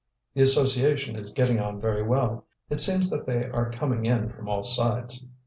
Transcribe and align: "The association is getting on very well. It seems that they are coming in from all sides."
"The 0.33 0.41
association 0.41 1.15
is 1.15 1.31
getting 1.31 1.59
on 1.59 1.79
very 1.79 2.01
well. 2.01 2.47
It 2.71 2.81
seems 2.81 3.11
that 3.11 3.27
they 3.27 3.45
are 3.45 3.69
coming 3.69 4.07
in 4.07 4.29
from 4.29 4.49
all 4.49 4.63
sides." 4.63 5.23